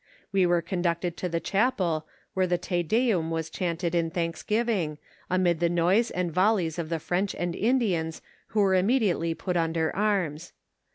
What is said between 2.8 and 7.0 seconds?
Denm was chanted in thanksgiving, amid the noise and volleys of the